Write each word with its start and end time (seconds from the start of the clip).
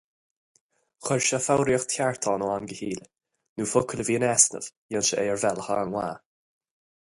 Chuir 1.07 1.19
sé 1.25 1.39
foghraíocht 1.47 1.93
cheart 1.97 2.29
ann 2.31 2.45
ó 2.45 2.47
am 2.55 2.65
go 2.71 2.79
chéile, 2.79 3.05
nó 3.61 3.69
focail 3.75 4.03
a 4.05 4.07
bhí 4.09 4.17
in 4.21 4.27
easnamh, 4.33 4.73
dhein 4.97 5.09
sé 5.11 5.23
é 5.25 5.29
ar 5.37 5.41
bhealach 5.45 5.71
an-mhaith. 5.79 6.27